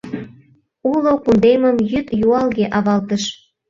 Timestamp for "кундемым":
1.23-1.77